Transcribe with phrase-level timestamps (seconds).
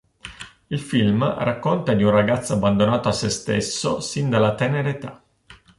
[0.69, 5.23] Il film racconta di un ragazzo abbandonato a se stesso sin dalla tenera età.